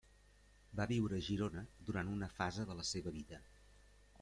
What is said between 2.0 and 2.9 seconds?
una fase de la